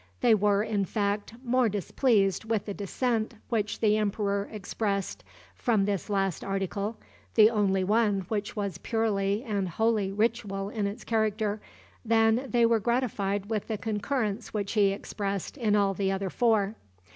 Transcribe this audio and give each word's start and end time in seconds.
They 0.21 0.33
were, 0.33 0.63
in 0.63 0.83
fact, 0.85 1.35
more 1.45 1.69
displeased 1.69 2.43
with 2.43 2.65
the 2.65 2.73
dissent 2.73 3.35
which 3.49 3.81
the 3.81 3.97
emperor 3.97 4.49
expressed 4.51 5.23
from 5.53 5.85
this 5.85 6.09
last 6.09 6.43
article, 6.43 6.97
the 7.35 7.51
only 7.51 7.83
one 7.83 8.25
that 8.27 8.55
was 8.55 8.79
purely 8.79 9.43
and 9.43 9.69
wholly 9.69 10.11
ritual 10.11 10.69
in 10.69 10.87
its 10.87 11.03
character, 11.03 11.61
than 12.03 12.47
they 12.49 12.65
were 12.65 12.79
gratified 12.79 13.45
with 13.51 13.67
the 13.67 13.77
concurrence 13.77 14.55
which 14.55 14.71
he 14.71 14.87
expressed 14.87 15.55
in 15.55 15.75
all 15.75 15.93
the 15.93 16.11
other 16.11 16.31
four. 16.31 16.73